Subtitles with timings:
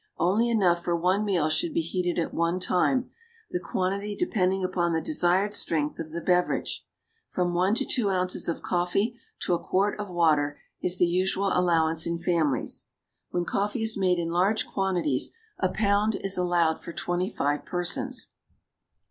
[0.17, 3.11] Only enough for one meal should be heated at one time,
[3.51, 6.87] the quantity depending upon the desired strength of the beverage;
[7.29, 11.51] from one to two ounces of coffee to a quart of water is the usual
[11.53, 12.87] allowance in families.
[13.29, 18.29] When coffee is made in large quantities a pound is allowed for twenty five persons.